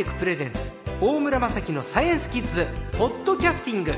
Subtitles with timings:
[0.00, 2.66] テクプレゼンツ大村雅樹のサイエンスキッズ
[2.96, 3.92] ポッドキャスティング。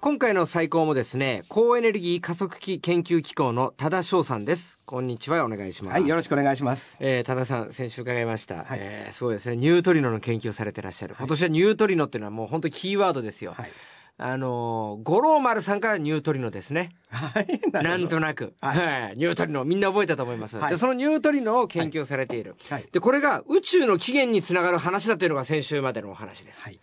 [0.00, 4.80] 今回の最高もですね高エネルギー加速器研究機構の多田翔さんです。
[4.84, 5.94] こんにちはお願いします。
[5.94, 6.98] はい、よろしくお願いします。
[7.00, 8.78] えー、多田さん先週伺いました、はい。
[8.80, 13.70] えーすごいですねニュートリノの研究をされてらっしゃる、今年はニュートリノっていうのはもう本当にキーワードですよ、はい。
[14.16, 16.90] あのー五郎丸さんからニュートリノですね。
[17.08, 19.16] はい、なんとなく、ははい。
[19.16, 20.70] ニュートリノみんな覚えたと思います、はい。
[20.70, 22.84] でそのニュートリノを研究されている、どはい。
[22.92, 26.80] でこれが宇宙の起源につながる話だというのが先週までのお話です、はい。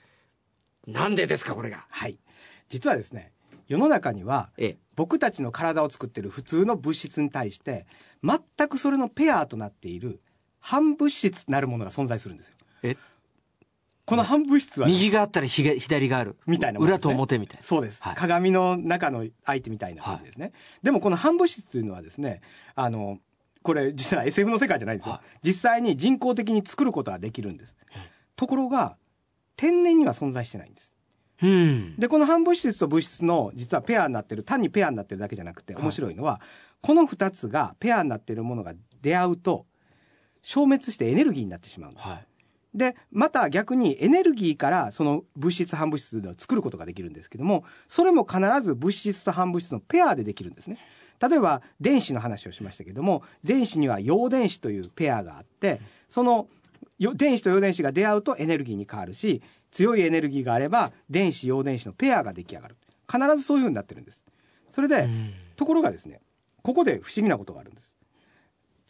[0.88, 1.86] なんでですかこれが？
[1.90, 2.20] はい。
[2.70, 3.32] 実はですね、
[3.68, 4.78] 世の中にはええ。
[4.98, 7.88] 僕たちの体を作っている普通の物質に対して
[8.24, 10.20] 全くそれのペアとなっている
[10.60, 12.56] 反物質なるものが存在するんですよ。
[12.84, 12.98] え
[14.06, 16.36] この反物質はね、右があったらひげ左がある。
[16.46, 16.86] みたいなね。
[16.86, 17.64] 裏と表みたいな。
[17.64, 18.16] そうです、はい。
[18.16, 22.42] 鏡の中の相手みたいな感じですね、でもこの反物質というのはですね
[22.76, 23.20] あの
[23.64, 27.76] これ実は SF の世界じゃないんですよ、は実際に人工的に作ることはできるんです、
[28.36, 28.98] ところが
[29.56, 30.96] 天然には存在してないんです。
[31.44, 31.96] うん。
[31.98, 35.84] でこの反物質と物質の実はペアになってる単にペアになってるだけじゃなくてはい。
[35.84, 36.42] 面白いのは、
[36.82, 39.66] この2つがペアになってるものが出会うと
[40.42, 42.28] 消滅してエネルギーになってしまうんです、はい
[42.74, 50.78] でまた逆にエネルギーからその物質反物質を作ることができるんですけどもそれも必ず物質と反物質のペアでできるんですね。
[51.20, 56.48] 例えば電子の話をしましたけども電子には陽電子というペアがあってその
[56.98, 62.78] よ電子と陽電子が出会うとエネルギーに変わるし強いエネルギーがあれば電子陽電子のペアが出来上がる。
[63.12, 64.24] 必ずそういうふうになってるんです。
[64.70, 65.34] それで、うん。
[65.58, 66.22] ところがですね
[66.64, 67.96] ここで不思議なことがあるんです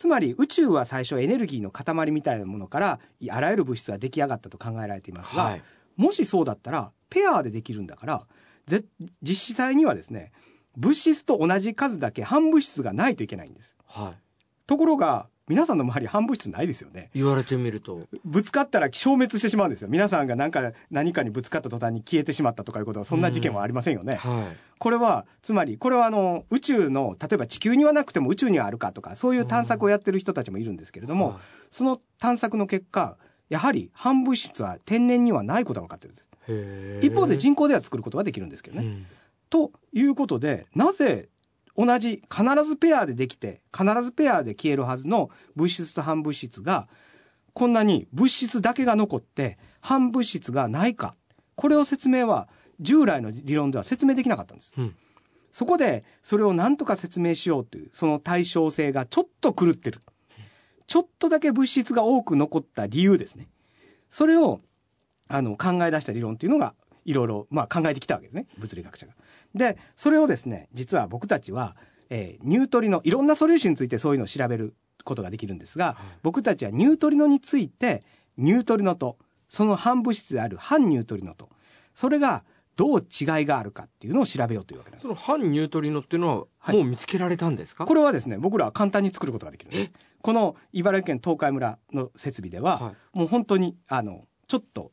[0.01, 2.99] つまり宇宙は最初エネルギーの塊みたいなものから
[3.29, 5.61] あらゆる物質が出来上がったと考えられていますが、はい。
[5.95, 8.25] もしそうだったらペアでできるんだから
[8.65, 8.83] ぜ
[9.21, 10.31] 実際にはですね
[10.75, 13.75] 物質と同じ数だけ反物質がないといけないんです。
[13.85, 14.19] はい。
[14.65, 17.09] ところが皆さんの周り反物質ないですよね。
[17.13, 18.07] 言われてみると。
[18.23, 19.89] ぶつかったら消滅してしまうんですよ。
[19.89, 24.57] 皆さんが何か何かにぶつかった途端に消えてしまったとかいうことはそんな事件はありませんよね、はい。
[24.77, 31.37] これはつまりこれはあの宇宙の例えば地球にはなくても宇宙にはあるかとかそういう探索をやってる人たちもいるんですけれども、はい。
[31.69, 33.17] その探索の結果
[33.49, 36.27] やはり反物質は天然にはないことが分かってるんです。
[37.05, 38.85] 一方で人工では作ることができるんですけどね。
[38.85, 39.05] うん。
[39.49, 41.27] ということでなぜ
[41.77, 46.87] 同じ必ずペアでできて必ずペアで消えるはずの物質と反物質が
[47.53, 51.15] こんなに物質だけが残って反物質がないか。
[51.55, 52.47] これを説明は
[52.79, 54.73] 従来の理論では説明できなかったんです。
[54.77, 54.95] うん。
[55.51, 60.01] そこでそれを何とか説明しようというその対称性がちょっと狂ってる。
[60.87, 63.49] ちょっとだけ物質が多く残った理由ですね。
[64.09, 64.61] それを
[65.27, 66.73] あの考え出した理論というのが
[67.05, 68.47] いろいろまあ考えてきたわけですね。
[68.57, 69.13] 物理学者が。
[69.55, 71.75] でそれをですね実は僕たちは、
[72.09, 78.03] えーニュートリノいろんな素粒子についてそういうのを調べることができるんですが、僕たちはニュートリノについて
[78.37, 79.17] ニュートリノと
[79.47, 81.49] その反物質である反ニュートリノと
[81.93, 82.43] それが
[82.77, 85.07] どう違いがあるかっていうのを調べようというわけなんです。
[85.07, 85.15] その。
[85.15, 86.77] 反ニュートリノっていうのははい。
[86.77, 89.91] もう見つけられたんですか、これはですね僕らは簡単に作ることができるんです。
[90.21, 93.17] この茨城県東海村の設備では、はい。
[93.17, 94.91] もう本当にあのちょっと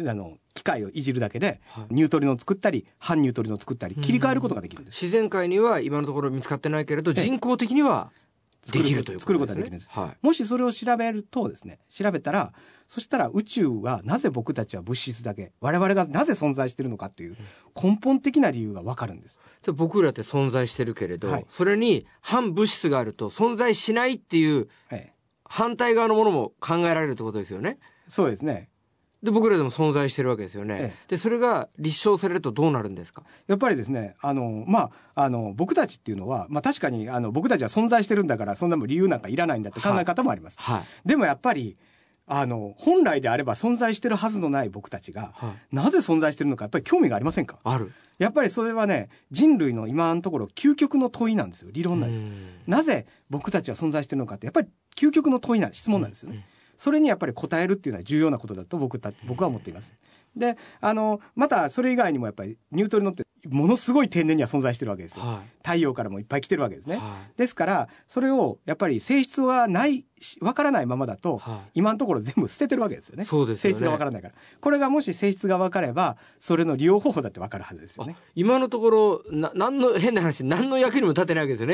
[0.00, 1.86] あの機械をいじるだけで、はい。
[1.94, 5.02] ニュートリノを作ったり反ニュートリノを作ったり切り替えることができるんです。
[5.02, 7.22] 自然界には今のところ見つかってないけれどええ。
[7.22, 8.12] 人工的には
[8.70, 9.64] できるという作ることですね。
[9.64, 9.90] ことができるんです。
[9.90, 10.26] はい。
[10.26, 12.52] もしそれを調べるとですね調べたら
[12.86, 17.36] そしたら宇宙はなぜ僕たちは物質だけ我々がなぜ存在しているのかという
[17.82, 19.40] 根本的な理由がわかるんです。
[19.64, 21.46] で僕らって存在してるけれど、はい。
[21.48, 25.12] それに反物質があると存在しないっていうええ。
[25.52, 27.78] 反対側のものも考えられるってことですよね。
[28.06, 28.69] そうですね
[29.22, 33.22] で僕らでも存在してるわけですよね、えでそれが立証されるとどうなるんですか？
[33.48, 40.56] やっぱりですね、あの、まあ、あの、僕たちっていうのは、まあ確かに、あの、僕たちは存在してるんだから、そんなもん理由なんかいらないんだって考え方もあります。
[40.58, 41.08] はい。
[41.08, 41.76] でもやっぱり、
[42.26, 45.76] あの、本来であれば存在してるはずのない僕たちが、はい。
[45.76, 47.58] なぜ存在してるのか、やっぱり興味がありませんか？
[47.64, 47.92] ある。
[48.18, 51.70] やっぱりそれはね、人類の今のところ究極の問いなんですよ。
[51.72, 52.26] 理論なんですよ。
[52.26, 52.48] うん。
[52.66, 56.36] なぜ僕たちは存在してるのかって、やっぱり究極の問いなん質問なんですよね。
[56.36, 59.92] うんそれにやっぱり応えるっていうのは重要なことだと僕た僕は思っています。
[60.36, 65.24] で、あの、またそれ以外にもやっぱりニュートリノってものすごい天然には存在してるわけですよ。
[65.24, 66.96] は太陽からもいっぱい来てるわけですね。
[66.96, 73.24] いはですから、それをやっぱり性質はないし、わからないままだと、は今のところ全部捨ててるわけですよね。
[73.24, 74.34] そうですよね性質がわからないから。
[74.60, 78.16] これがもし性質がわかれば、それの利用方法だってわかるはずですよね。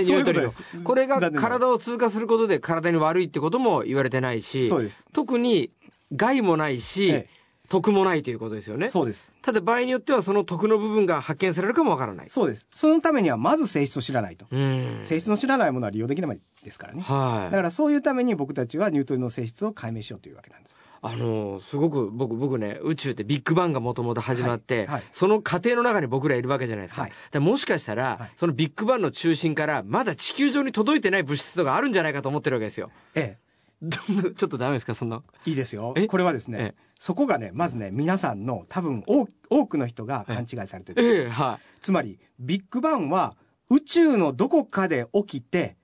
[0.04, 0.48] そういうことで
[0.78, 4.68] すこれがだってね体を通過することで体に悪いってことも言われてないし。
[5.12, 5.70] 特に
[6.14, 7.35] 害もないし、ええ
[7.68, 8.88] 得もないということですよね。
[8.88, 9.32] そうです。
[9.42, 12.28] ただ場合によってはその得の部分が発見されるかもわからない。
[12.28, 12.66] そうです。
[12.72, 14.46] そのためにはまず性質を知らないと。
[14.50, 15.00] うん。
[15.02, 17.02] 性質の知らないものは利用できないですからね。
[17.02, 17.50] はい。
[17.50, 20.80] だからそういうために僕たちはニュートリノの性質を解明しようというわけなんです。
[21.02, 33.36] あのすごく僕僕ね宇宙ってビッグバンがもともと始まって、はいはいその過程の中に僕らいるわけじゃないですか,、はいでもしかしたら、はいそのビッグバンの中心からまだ地球上に届いてない物質とかあるんじゃないかと思ってるわけですよえ
[33.82, 36.06] どんなちょっとダメですかそんなえ、いいですよえ？
[36.08, 41.02] これはですねえ、そこがね、まずね、皆さんの多分多多くの人が勘違いされてる。
[41.04, 43.36] ええはつまり、ビッグバンは
[43.70, 45.76] 宇宙のどこかで起きて、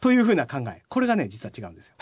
[0.00, 0.82] というふうな考え。
[0.88, 1.94] これがね、実は違うんですよ。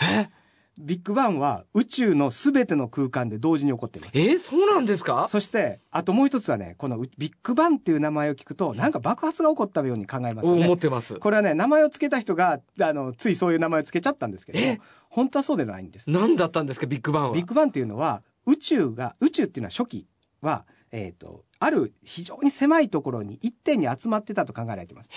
[0.77, 4.17] ビッグバンは宇宙のすべての空間で同時に起こっています。
[4.17, 5.27] えそうなんですか？
[5.29, 10.77] そして、あともう一つはね、このビッグバンっていう名前を聞くと、なんか爆発が起こったように考えますよ思ねっ。
[10.77, 14.79] てますこれはね、名前を付けた人が、あの、ついそういう名前を付けちゃったんですけどえ、
[15.09, 16.09] 本当はそうではないんです。
[16.09, 17.35] 何だったんですかビッグバンは？
[17.35, 20.07] ビッグバンっていうのは、宇宙が、宇宙っていうのは初期
[20.41, 25.09] は、えっ、と、ある非常に狭いところに一点に集まってたと考えられています。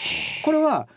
[0.44, 0.88] これは、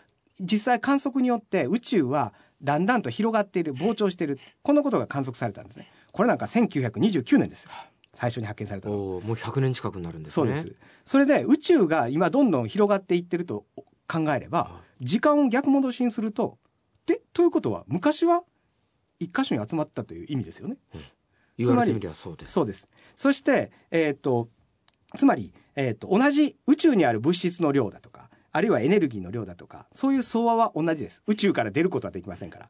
[0.42, 5.90] 実際観測によって宇宙はだんだんと広がっている、膨張している、このことが観測されたんですね。
[6.12, 7.72] これなんか1929年ですよ。
[8.14, 10.76] 最初に発見されたもう100年近くになるんですねそうです。
[11.06, 13.66] それで宇宙が今どんどん広がっていってると
[14.08, 14.72] 考えれば、
[15.02, 16.58] 時間を逆戻しにすると、
[17.06, 18.44] で、ということは昔は
[19.20, 20.78] 一箇所に集まったという意味ですよね。
[21.58, 22.88] 言われてみりゃそうですそうです。
[23.16, 24.50] そして、えっ、と、
[25.16, 31.22] つまり、えっ、と、同じ宇宙にある物質の量だとか、あるいはエネルギーの量だとか、そういう相和は同じです。
[31.28, 32.70] 宇宙から出ることはできませんから。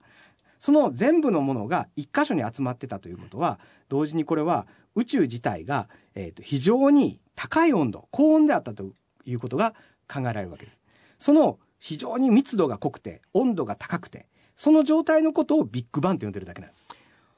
[0.60, 4.66] その全部のものが一箇所に集まってたということは、同時にこれは
[4.96, 8.94] 宇宙自体が、えー、と非常に高い温度、高温であったと
[9.26, 9.76] いうことが
[10.12, 10.80] 考えられるわけです。
[11.20, 16.88] その非常に密度が濃くて、温度が高くて、その状態のことをビッグバンと呼んでるだけなんです。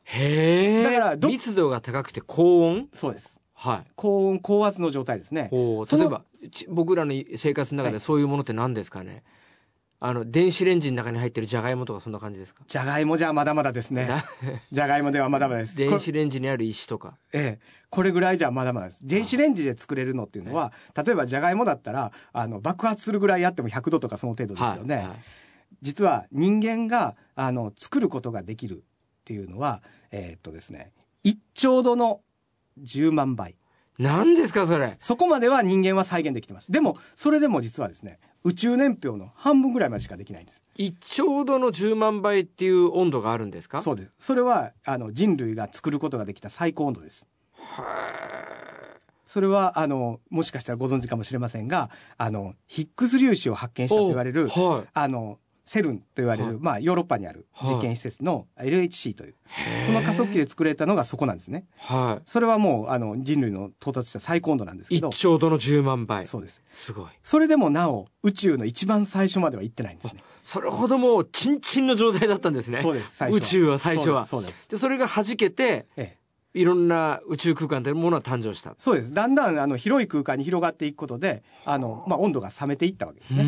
[0.09, 2.87] へえだからど密度が高くて高温？
[2.93, 3.39] そうです。
[3.53, 3.91] はい。
[3.95, 5.49] 高温、高圧の状態ですね。
[5.51, 7.93] 例えばち僕らの生活の中はい。
[7.93, 9.23] でそういうものって何ですかね、
[9.99, 14.05] あの電子レンジの中に入ってるじゃがいもとかそんな感じですか、じゃがいもじゃまだまだですね。
[14.05, 14.23] だ。
[14.71, 15.75] じゃがいもではまだまだです。
[15.75, 17.17] 電こ子レンジにある石とか？
[17.33, 18.99] ええ、これぐらいじゃまだまだです。
[19.01, 24.95] 電子レンジで作れるのっていうのは、例えばじゃがいもだったら、あの、爆発するぐらいやっても100度とかその程度ですよね。
[24.95, 25.17] はいはい。
[25.81, 28.83] 実は人間が、あの、作ることができる
[29.27, 30.93] っていうのは、えーっとですね、
[31.25, 32.21] 1兆度の
[32.81, 33.57] 10万倍。
[33.99, 34.95] 何ですかそれ？
[35.01, 36.71] そこまでは人間は再現できてます。
[36.71, 40.61] でも、それでも実はですね、宇宙年表の半分ぐらいまでしかできないんです。
[40.77, 43.81] 1兆度の10万倍っていう温度があるんですか？
[43.81, 44.11] そうです。
[44.17, 47.27] それは、あの、人類が作ることができた最高温度です。
[49.25, 55.37] それは、あの、もしかしたらご存知かもしれませんが、あの、ヒッグス粒子を発見したと言われる、おはいあの、
[55.67, 56.57] セルンと言われる、はい。
[56.59, 59.35] まあ、ヨーロッパにある実験施設の LHC という、
[59.81, 61.65] その加速器で作られたのがそこなんですね。
[61.77, 65.09] はそれはもう、あの、人類の到達した最高温度なんですいけど。
[65.09, 66.25] 1、兆度の10万倍。
[66.25, 66.63] そうです。
[66.71, 67.05] すごい。
[67.21, 70.23] それでもなお、宇宙の一番最初までは行ってないんですね。
[70.41, 72.77] それほどもうチンチンの状態だったんですね。
[72.77, 74.25] そうです、最初宇宙は最初は。
[74.25, 74.69] そうです。
[74.69, 76.27] でそれが弾けてええ。
[76.53, 78.73] いろんな宇宙空間というものが誕生した。
[78.79, 79.13] そうです。
[79.13, 83.43] だんだん、あの、広い空間に広がっていくことで、あの、まあ、温度が冷めていったわけですうね。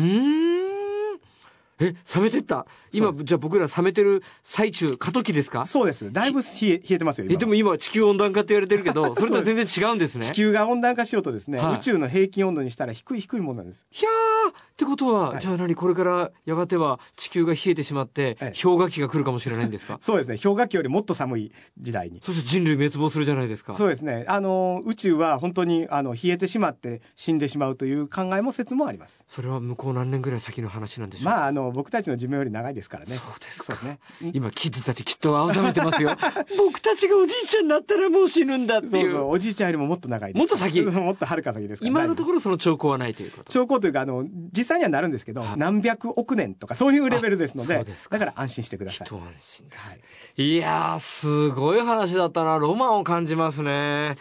[1.80, 2.66] え冷めてった？
[2.92, 5.66] 今そじゃあ僕ら冷めてる最中過渡期ですか？
[5.66, 6.12] そうです。
[6.12, 7.34] だいぶ冷え、冷えてますよ、今。
[7.34, 10.26] えでも今地球温暖化って言われてるけど それとは全然違うんですね。
[10.26, 11.74] 地球が温暖化しようとですね、はい。
[11.76, 13.86] 宇宙の平均温度にしたら低い低いものなんです。
[13.90, 19.98] ひゃーってことは、はいじゃあ何これからやがては地球が冷えてしまってええ氷河期が来るかもしれないんですか？
[20.00, 20.38] そうですね。
[20.42, 22.20] 氷河期よりもっと寒い時代に。
[22.22, 24.24] そして人類滅亡するじゃないですかそうですね。
[24.26, 29.22] あの、宇宙は本当に、あの、冷えてしまって死んでしまうという考えも説もあります。
[29.28, 31.24] それは向こう何年ぐらい先の話なんでしょう？
[31.26, 33.14] まあ、あの、僕たちの寿命より長いですからね。
[33.16, 33.98] そうですかね。
[34.32, 36.10] 今キッズたちきっと青ざめてますよ
[36.58, 40.34] 僕たちがおじいちゃんになったらもう死ぬんだっていうそうそう、おじいちゃんよりももっと長い。
[40.34, 40.80] もっと先？
[40.82, 41.88] もっとはるか先ですから。
[41.88, 42.26] 今のとろ。
[42.30, 45.56] ころその兆候はないということ兆候というか、あの、実際にはなるんですけど、はい。
[45.56, 49.06] 何百億年とかそういうレベルですので、でだから安心してください。
[49.06, 49.96] 一安心です、は
[50.36, 50.42] い。
[50.42, 52.58] い、やーすごい話だったな。
[52.58, 54.16] ロマンを感じますね。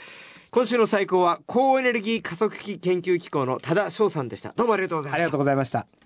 [0.52, 4.52] 今週の最高は高エネルギー加速器研究機構の多田翔さんでした。
[4.56, 5.24] どうもありがとうございました。
[5.24, 5.99] ありがとうございました。